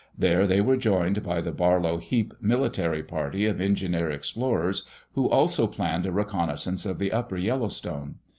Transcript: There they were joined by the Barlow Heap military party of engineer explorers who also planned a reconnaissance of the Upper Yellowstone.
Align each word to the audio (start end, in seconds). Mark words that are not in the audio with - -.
There 0.17 0.47
they 0.47 0.61
were 0.61 0.77
joined 0.77 1.21
by 1.21 1.41
the 1.41 1.51
Barlow 1.51 1.97
Heap 1.99 2.33
military 2.41 3.03
party 3.03 3.45
of 3.45 3.61
engineer 3.61 4.09
explorers 4.09 4.83
who 5.13 5.29
also 5.29 5.67
planned 5.67 6.07
a 6.07 6.11
reconnaissance 6.11 6.87
of 6.87 6.97
the 6.97 7.11
Upper 7.11 7.37
Yellowstone. 7.37 8.15